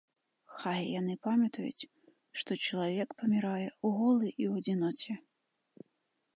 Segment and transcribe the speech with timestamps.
[0.61, 1.89] Хай яны памятаюць,
[2.41, 5.13] што чалавек памірае голы і ў адзіноце.